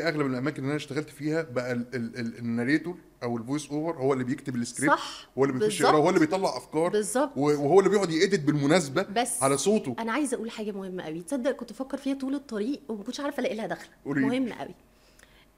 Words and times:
أغلب 0.00 0.26
الأماكن 0.26 0.56
اللي 0.56 0.66
أنا 0.68 0.76
اشتغلت 0.76 1.10
فيها 1.10 1.42
بقى 1.42 1.72
ال- 1.72 1.86
ال- 1.94 2.18
ال- 2.18 2.38
ال 2.38 2.44
narrator 2.44 2.96
أو 3.22 3.36
ال 3.36 3.42
voice 3.42 3.70
over 3.70 3.98
هو 3.98 4.12
اللي 4.12 4.24
بيكتب 4.24 4.56
السكريبت 4.56 4.92
صح 4.94 5.28
هو 5.38 5.44
اللي 5.44 5.58
بيخش. 5.58 5.80
يقرأ 5.80 5.96
هو 5.96 6.08
اللي 6.08 6.20
بيطلع 6.20 6.56
أفكار 6.56 6.88
بالظبط 6.88 7.30
وهو 7.36 7.78
اللي 7.80 7.90
بيقعد 7.90 8.08
ي 8.10 8.16
edit 8.16 8.40
بالمناسبة 8.40 9.02
بس 9.02 9.42
على 9.42 9.56
صوته 9.56 9.96
أنا 9.98 10.12
عايزة 10.12 10.34
أقول 10.36 10.50
حاجة 10.50 10.72
مهمة 10.72 11.02
قوي 11.02 11.22
تصدق 11.22 11.50
كنت 11.50 11.72
بفكر 11.72 11.96
فيها 11.98 12.14
طول 12.14 12.34
الطريق 12.34 12.80
وما 12.88 13.04
كنتش 13.04 13.20
عارفة 13.20 13.40
ألاقي 13.40 13.54
لها 13.56 13.66
دخل 13.66 13.88
قولي. 14.04 14.20
مهم 14.20 14.52
قوي 14.52 14.74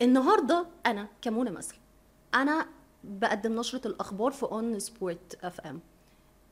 النهارده 0.03 0.67
أنا 0.87 1.09
كمونة 1.23 1.51
مثلا 1.51 1.79
أنا 2.35 2.67
بقدم 3.05 3.61
نشرة 3.61 3.87
الأخبار 3.89 4.31
في 4.33 4.43
اون 4.43 4.79
سبورت 4.79 5.39
اف 5.43 5.61
ام 5.61 5.81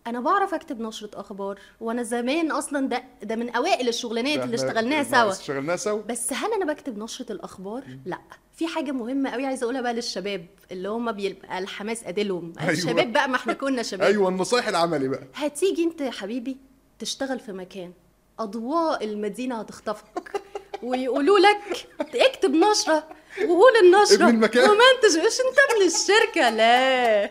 أنا 0.07 0.21
بعرف 0.21 0.55
أكتب 0.55 0.81
نشرة 0.81 1.11
أخبار 1.21 1.59
وأنا 1.81 2.03
زمان 2.03 2.51
أصلا 2.51 2.89
ده 2.89 3.03
ده 3.23 3.37
من 3.37 3.51
أوائل 3.51 3.89
الشغلانات 3.89 4.45
اللي 4.45 4.55
اشتغلناها 4.55 5.03
سوا. 5.03 5.31
اشتغلناها 5.33 5.77
سوا؟ 5.77 6.03
بس 6.03 6.33
هل 6.33 6.53
أنا 6.53 6.73
بكتب 6.73 6.99
نشرة 6.99 7.33
الأخبار؟ 7.33 7.85
لأ. 8.07 8.19
في 8.57 8.67
حاجة 8.67 8.93
مهمة 8.93 9.31
قوي 9.31 9.47
عايزة 9.47 9.65
أقولها 9.65 9.81
بقى 9.81 9.95
للشباب 9.95 10.47
اللي 10.73 10.89
هم 10.89 11.13
بيبقى 11.13 11.59
الحماس 11.59 12.05
قادلهم. 12.05 12.53
أيوة. 12.61 12.71
الشباب 12.73 13.13
بقى 13.13 13.29
ما 13.29 13.37
إحنا 13.37 13.53
كنا 13.53 13.83
شباب. 13.93 14.07
أيوه 14.09 14.29
النصايح 14.29 14.69
العملي 14.69 15.09
بقى. 15.09 15.25
هتيجي 15.35 15.85
أنت 15.85 16.01
يا 16.01 16.11
حبيبي 16.11 16.57
تشتغل 16.99 17.41
في 17.41 17.53
مكان 17.53 17.93
أضواء 18.39 19.05
المدينة 19.05 19.61
هتخطفك 19.61 20.33
ويقولوا 20.83 21.39
لك 21.39 21.89
اكتب 22.15 22.51
نشرة 22.51 23.09
وقول 23.49 23.73
النشرة. 23.85 24.15
ابن 24.25 24.29
المكان. 24.35 24.63
ومنتج 24.71 25.19
مش 25.19 25.39
أنت 25.49 25.59
من 25.81 25.87
الشركة؟ 25.87 26.51
لا. 26.51 27.31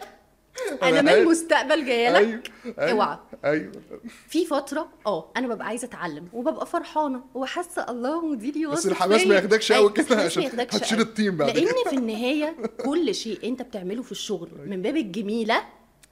أنا 0.83 1.01
من. 1.01 1.09
المستقبل 1.09 1.85
جاية 1.85 2.09
لك 2.09 2.17
أيوه 2.17 2.41
أيوه 2.79 2.91
اوعى. 2.91 3.17
أيوه 3.45 3.71
في 4.27 4.45
فترة 4.45 4.89
آه 5.07 5.31
أنا 5.37 5.47
ببقى 5.47 5.67
عايزة 5.67 5.85
أتعلم 5.85 6.27
وببقى 6.33 6.65
فرحانة 6.65 7.21
وحاسة 7.35 7.85
الله 7.89 8.25
مديري 8.25 8.65
بس 8.65 8.87
الحماس. 8.87 9.27
ما 9.27 9.35
ياخدكش 9.35 9.71
قوي 9.71 9.81
أيوة، 9.81 9.93
كده 9.93 10.21
عشان 10.21 10.43
هتشيل. 10.59 10.99
التيم 11.01 11.37
بعد 11.37 11.57
لأن 11.57 11.67
في 11.89 11.95
النهاية 11.95 12.55
كل 12.85 13.15
شيء 13.15 13.39
أنت 13.49 13.61
بتعمله 13.61 14.01
في 14.03 14.11
الشغل 14.11 14.49
من 14.65 14.81
باب 14.81 14.97
الجميلة 14.97 15.61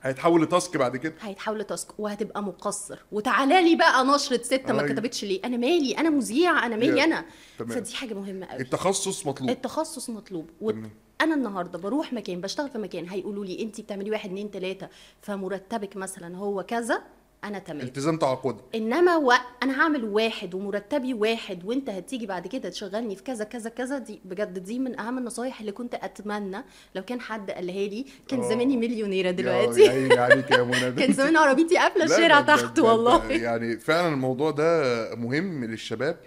هيتحول 0.02 0.44
لتاسك 0.44 0.78
بعد 0.78 0.98
كده 0.98 1.14
هيتحول 1.22 1.60
لتاسك 1.60 2.00
وهتبقى 2.00 2.44
مقصر 2.44 3.00
وتعالى 3.12 3.70
لي 3.70 3.76
بقى 3.76 4.06
نشرة 4.06 4.42
ستة 4.44 4.74
ما 4.74 4.82
أيوة. 4.82 4.94
كتبتش 4.94 5.24
ليه 5.26 5.40
أنا 5.46 5.58
مالي 5.58 5.98
أنا 5.98 6.10
مذيع 6.10 6.66
أنا 6.66 6.76
مالي 6.76 7.04
أنا 7.04 7.26
تمام. 7.60 7.72
فدي 7.72 7.96
حاجة 7.96 8.14
مهمة 8.14 8.46
قوي 8.46 8.62
التخصص 8.62 9.28
مطلوب 9.28 9.50
التخصص 9.50 10.10
مطلوب 10.10 10.50
تمام. 10.60 10.92
وأنا 11.22 11.36
النهارده 11.36 11.80
بروح 11.80 12.14
مكان 12.14 12.42
بشتغل 12.42 12.70
في 12.70 12.78
مكان 12.78 13.10
هيقولوا 13.10 13.46
لي 13.46 13.62
انت 13.64 13.82
بتعملي 13.82 14.12
واحد 14.12 14.30
اتنين 14.30 14.52
تلاتة 14.52 14.88
فمرتبك 15.22 15.98
مثلا 15.98 16.38
هو 16.38 16.64
كذا 16.64 17.02
أنا 17.46 17.60
تمام. 17.60 17.82
التزام 17.82 18.18
تعاقدي. 18.18 18.62
إنما 18.76 19.18
و... 19.18 19.32
أنا 19.64 19.82
هعمل 19.82 20.04
واحد 20.04 20.54
ومرتبي 20.56 21.14
واحد 21.14 21.66
وأنت 21.66 21.90
هتيجي 21.90 22.26
بعد 22.26 22.48
كده 22.48 22.70
تشغلني 22.70 23.16
في 23.16 23.24
كذا 23.24 23.44
كذا 23.44 23.70
كذا 23.70 23.98
دي 23.98 24.22
بجد 24.26 24.60
دي 24.64 24.80
من 24.80 25.00
أهم 25.00 25.18
النصايح 25.18 25.60
اللي 25.60 25.72
كنت 25.72 25.94
أتمنى 25.96 26.58
لو 26.96 27.02
كان 27.04 27.22
حد 27.22 27.52
قالها 27.52 27.88
لي. 27.88 28.06
كان 28.28 28.40
آه. 28.40 28.50
زماني 28.50 28.78
مليونيرة 28.78 29.28
يا 29.28 29.32
دلوقتي. 29.32 29.90
عيني 29.90 30.18
عليك 30.20 30.52
يا 30.52 30.64
منى. 30.64 30.92
كان 31.02 31.14
زمان 31.14 31.38
عربيتي 31.38 31.78
قافلة 31.78 32.04
الشارع 32.04 32.42
تحت 32.42 32.80
والله. 32.80 33.32
يعني 33.32 33.80
فعلا 33.80 34.14
الموضوع 34.14 34.52
ده 34.52 35.16
مهم 35.16 35.66
للشباب. 35.66 36.18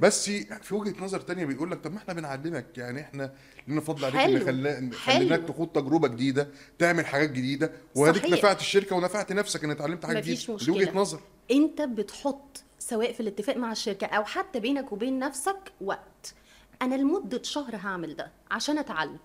بس 0.00 0.30
في 0.62 0.74
وجهة 0.74 0.94
نظر 1.04 1.20
تانية 1.20 1.44
بيقول 1.44 1.70
لك 1.70 1.80
طب 1.84 1.92
ما 1.92 1.98
إحنا 1.98 2.14
بنعلمك 2.14 2.66
يعني 2.76 3.00
إحنا 3.00 3.32
لنا 3.68 3.80
فضل 3.80 4.04
عليك. 4.04 4.48
اللي 4.48 4.90
خلا-. 4.90 4.94
خليناك 4.96 5.40
تخوض 5.48 5.68
تجربة 5.68 6.08
جديدة 6.08 6.48
تعمل 6.78 7.06
حاجات 7.06 7.30
جديدة 7.30 7.72
وهديك. 7.94 8.24
نفعت 8.30 8.60
الشركة 8.60 8.96
ونفعت 8.96 9.32
نفسك 9.32 9.64
ان 9.64 9.70
اتعلمت 9.70 10.06
حاجة 10.06 10.18
مفيش 10.18 10.50
جديده 10.64 10.78
دي. 10.78 10.90
وجهة 10.90 10.98
نظر. 11.00 11.20
انت 11.50 11.82
بتحط 11.82 12.62
سواء 12.78 13.12
في 13.12 13.20
الاتفاق 13.20 13.56
مع 13.56 13.72
الشركة 13.72 14.06
أو 14.06 14.24
حتى 14.24 14.60
بينك 14.60 14.92
وبين 14.92 15.18
نفسك 15.18 15.72
وقت. 15.80 16.34
أنا 16.82 16.94
لمدة 16.94 17.42
شهر 17.42 17.76
هعمل 17.76 18.16
ده 18.16 18.30
عشان 18.50 18.78
اتعلم. 18.78 19.18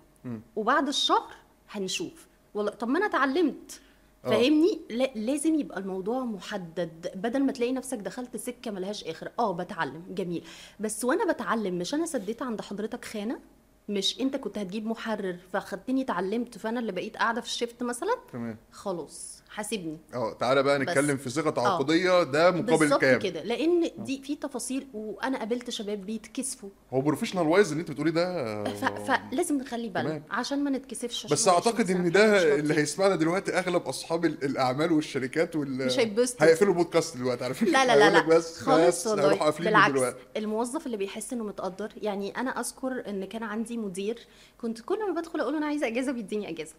وبعد 0.56 0.88
الشهر 0.88 1.32
هنشوف. 1.70 2.26
والله 2.54 2.70
طب 2.72 2.88
ما 2.88 2.98
أنا 2.98 3.06
اتعلمت. 3.06 3.80
آه. 4.24 4.30
فاهمني؟ 4.30 4.80
لا 4.90 5.10
لازم 5.14 5.54
يبقى 5.54 5.80
الموضوع 5.80 6.24
محدد. 6.24 7.10
بدل 7.14 7.42
ما 7.42 7.52
تلاقي 7.52 7.72
نفسك 7.72 7.98
دخلت 7.98 8.36
سكة 8.36 8.70
ملهاش 8.70 9.04
آخر. 9.04 9.30
آه 9.38 9.52
بتعلم. 9.52 10.02
جميل. 10.10 10.44
بس 10.80 11.04
وأنا 11.04 11.32
بتعلم 11.32 11.78
مش 11.78 11.94
أنا 11.94 12.06
سديت 12.06 12.42
عند 12.42 12.60
حضرتك 12.60 13.04
خانة؟ 13.04 13.40
مش 13.88 14.20
انت 14.20 14.36
كنت 14.36 14.58
هتجيب 14.58 14.86
محرر 14.86 15.36
فخدتني 15.52 16.02
اتعلمت 16.02 16.58
فانا 16.58 16.80
اللي 16.80 16.92
بقيت 16.92 17.16
قاعدة 17.16 17.40
في 17.40 17.46
الشيفت 17.46 17.82
مثلا؟ 17.82 18.14
تمام. 18.32 18.56
خلاص 18.72 19.34
حاسبني. 19.48 19.98
آه 20.14 20.32
تعالى 20.32 20.62
بقى. 20.62 20.78
نتكلم 20.78 21.16
في 21.16 21.30
صيغة 21.30 21.50
تعاقديه 21.50 22.22
ده 22.22 22.50
مقابل 22.50 22.96
كام؟ 22.96 23.18
كده 23.18 23.42
لأن 23.42 23.90
دي 23.98 24.22
في 24.22 24.36
تفاصيل 24.36 24.86
وأنا 24.94 25.38
قابلت 25.38 25.70
شباب 25.70 26.06
بيتكسفوا. 26.06 26.68
هو 26.92 27.00
professional 27.00 27.46
wise 27.46 27.70
اللي 27.70 27.80
انت 27.80 27.90
بتقولي 27.90 28.10
ده 28.10 28.64
ف... 28.64 28.84
فلازم 28.84 29.58
نخلي 29.58 29.88
بالنا. 29.88 30.22
عشان 30.30 30.64
ما 30.64 30.70
نتكسفش 30.70 31.26
بس 31.26 31.48
أعتقد 31.48 31.90
إن 31.90 32.10
ده 32.10 32.54
اللي. 32.54 32.74
هيسمعنا 32.74 33.16
دلوقتي 33.16 33.58
أغلب 33.58 33.82
أصحاب 33.82 34.24
ال- 34.24 34.44
الأعمال 34.44 34.92
والشركات 34.92 35.56
وال 35.56 35.86
مش 35.86 35.98
هيتبسطوا. 35.98 36.46
هيقفلوا 36.46 36.72
البودكاست 36.72 37.16
دلوقتي 37.16 37.44
على 37.44 37.54
فكره 37.54 37.70
لا 37.70 37.86
لا 37.86 37.96
لا 37.96 38.10
لا. 38.10 38.26
بس 38.26 38.60
خالص 38.60 39.06
والله. 39.06 39.34
قافلين 39.34 39.68
بالعكس 39.70 39.92
دلوقتي. 39.92 40.18
الموظف 40.36 40.86
اللي 40.86 40.96
بيحس 40.96 41.32
إنه 41.32 41.44
متقدر 41.44 41.92
يعني 41.96 42.30
أنا 42.36 42.50
أذكر 42.50 43.02
إن 43.08 43.24
كان 43.24 43.42
عندي 43.42 43.73
مدير 43.78 44.18
كنت 44.58 44.80
كل 44.80 44.98
ما 45.08 45.20
بدخل 45.20 45.40
أقول 45.40 45.52
له 45.52 45.58
أنا 45.58 45.66
عايزة 45.66 45.86
إجازة 45.86 46.12
بيديني 46.12 46.48
إجازة. 46.48 46.74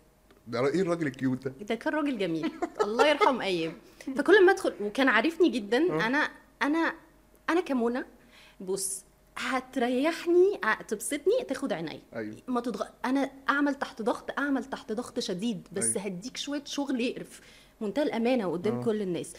ده 0.48 0.68
إيه 0.68 0.82
الراجل 0.82 1.08
ال 1.08 1.15
cute 1.15 1.46
ده. 1.48 1.54
ده 1.62 1.76
كان 1.76 1.94
راجل 1.94 2.18
جميل. 2.18 2.52
الله 2.84 3.08
يرحم 3.08 3.42
أيام 3.42 3.74
فكل 4.16 4.46
ما 4.46 4.52
أدخل 4.52 4.74
وكان 4.82 5.08
عارفني 5.08 5.50
جدا 5.50 5.78
آه. 5.78 6.08
أنا 6.08 6.30
أنا 6.62 6.94
أنا 7.50 7.62
كمنى 7.62 8.04
بص 8.60 9.04
هتريحني 9.38 10.60
تبسطني 10.88 11.44
تاخد 11.48 11.74
عيني. 11.74 12.02
أيوه. 12.16 12.36
ما 12.48 12.62
تضغ... 12.62 12.86
أنا 13.06 13.32
أعمل 13.50 13.76
تحت 13.76 14.02
ضغط 14.02 14.40
أعمل 14.40 14.64
تحت 14.64 14.92
ضغط 14.92 15.20
شديد 15.20 15.68
بس 15.74 15.98
أيوة. 15.98 16.02
هديك 16.02 16.38
شوية 16.38 16.64
شغل 16.66 17.02
يقرف. 17.02 17.42
منتهى 17.82 18.04
الأمانة 18.04 18.52
قدام 18.52 18.80
آه. 18.80 18.84
كل 18.84 19.02
الناس. 19.02 19.34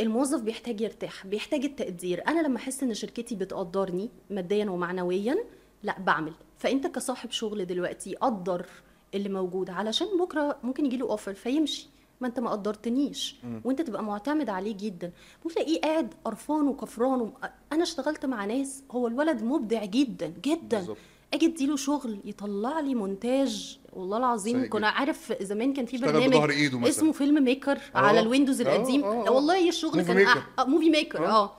الموظف 0.00 0.40
بيحتاج 0.40 0.80
يرتاح 0.80 1.26
بيحتاج 1.26 1.64
التقدير. 1.64 2.28
أنا 2.28 2.40
لما 2.46 2.56
أحس 2.56 2.82
إن 2.82 2.94
شركتي 2.94 3.34
بتقدرني 3.34 4.10
ماديا 4.30 4.64
ومعنويا 4.70 5.44
لا 5.86 5.96
بعمل 5.98 6.32
فأنت 6.58 6.86
كصاحب 6.86 7.30
شغل 7.30 7.66
دلوقتي 7.66 8.14
قدر 8.14 8.66
اللي 9.14 9.28
موجود 9.28 9.70
علشان 9.70 10.06
بكرة 10.20 10.56
ممكن 10.62 10.86
يجي 10.86 10.96
له 10.96 11.10
offer 11.10 11.34
فيمشي 11.34 11.88
ما 12.20 12.28
أنت 12.28 12.40
ما 12.40 12.50
قدرتنيش 12.50 13.36
وأنت 13.64 13.82
تبقى 13.82 14.04
معتمد 14.04 14.48
عليه 14.48 14.76
جدا 14.76 15.12
بتلاقيه 15.46 15.80
قاعد 15.80 16.14
قرفان 16.24 16.68
وكفران 16.68 17.20
و... 17.20 17.32
أنا 17.72 17.82
اشتغلت 17.82 18.26
مع 18.26 18.44
ناس 18.44 18.82
هو 18.90 19.06
الولد 19.06 19.42
مبدع 19.42 19.84
جدا 19.84 20.32
جدا 20.44 20.78
بالظبط. 20.78 20.96
أجي 21.34 21.46
أديله 21.46 21.76
شغل 21.76 22.18
يطلع 22.24 22.80
لي 22.80 22.94
مونتاج 22.94 23.78
والله 23.92 24.16
العظيم 24.16 24.68
كنا 24.68 24.88
عارف 24.88 25.32
زمان 25.42 25.72
كان 25.72 25.86
في 25.86 25.98
برنامج 25.98 26.50
إيده 26.50 26.78
مثلا. 26.78 26.90
اسمه 26.90 27.12
film 27.12 27.44
maker 27.44 27.78
آه. 27.94 27.98
على 27.98 28.20
الويندوز 28.20 28.60
آه، 28.60 28.76
القديم 28.76 29.04
آه، 29.04 29.22
لا 29.22 29.28
آه. 29.28 29.32
والله 29.32 29.68
الشغل 29.68 29.98
movie 29.98 30.24
كان. 30.24 30.42
آه 30.58 30.64
movie 30.64 30.90
maker 30.90 31.26
آه. 31.26 31.30
آه 31.44 31.52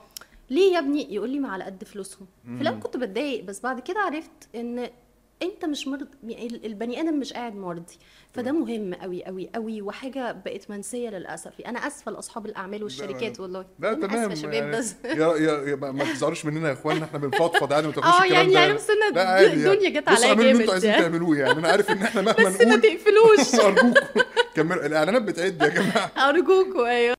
ليه 0.50 0.72
يا 0.74 0.78
ابني؟ 0.78 1.14
يقول 1.14 1.30
لي 1.30 1.38
ما 1.38 1.48
على 1.48 1.64
قد 1.64 1.84
فلوسهم. 1.84 2.26
في 2.56 2.62
الأول 2.62 2.80
كنت 2.80 2.96
بتضايق 2.96 3.44
بس 3.44 3.60
بعد 3.60 3.80
كده 3.80 4.00
عرفت 4.00 4.30
إن 4.54 4.90
أنت 5.42 5.64
مش 5.64 5.88
مرض 5.88 6.06
يعني 6.26 6.46
البني 6.66 7.00
آدم 7.00 7.18
مش 7.20 7.32
قاعد 7.32 7.56
مرضي. 7.56 7.98
فده 8.32 8.52
مهم 8.52 8.94
قوي 8.94 9.24
قوي 9.24 9.50
قوي 9.54 9.82
وحاجة 9.82 10.32
بقت 10.32 10.70
منسية 10.70 11.08
للأسف. 11.10 11.52
أنا 11.66 11.86
آسفة 11.86 12.12
لأصحاب 12.12 12.46
الأعمال 12.46 12.82
والشركات 12.84 13.40
والله. 13.40 13.64
لا 13.78 13.94
تمام 13.94 14.14
آسفة 14.30 14.34
شباب 14.34 14.52
يعني 14.54 14.70
بس. 14.70 14.94
يا 15.04 15.36
يا, 15.36 15.68
يا 15.68 15.76
ما 15.76 16.12
تزعلوش 16.12 16.44
مننا 16.44 16.68
يا 16.68 16.72
اخوانا 16.72 17.04
إحنا 17.04 17.18
بنفضفض 17.18 17.72
يعني 17.72 17.86
ما 17.86 17.92
تاخدوش 17.92 18.14
آه 18.14 18.22
الكلام 18.24 18.32
يعني 18.50 18.52
ده. 18.54 18.60
يعني 18.60 18.74
بس 18.74 18.90
أنا 18.90 19.14
لا 19.14 19.28
عادي 19.28 19.46
يعني. 19.60 19.72
الدنيا 19.72 20.00
جت 20.00 20.08
عليا 20.08 20.26
اعملوا 20.28 20.50
اللي 20.50 20.50
أنتوا 20.50 20.64
جامد 20.64 20.70
عايزين 20.72 20.90
يعني. 20.90 21.02
تعملوه 21.02 21.36
يعني. 21.38 21.52
أنا 21.58 21.68
عارف 21.68 21.90
إن 21.90 22.02
إحنا 22.02 22.22
مهما 22.26 22.48
بس 22.48 22.60
ما 22.60 22.76
تقفلوش. 22.76 23.54
أرجوكم. 23.64 23.94
كملوا. 24.54 24.86
الإعلانات 24.86 25.22
بتعد 25.22 25.62
يا 25.62 25.68
جماعة. 25.68 26.28
ارجوكوا 26.28 26.86
أيوه. 26.88 27.06